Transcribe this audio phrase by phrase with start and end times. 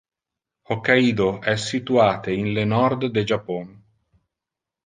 [0.69, 3.73] Hokkaido es situate in le nord de Japon.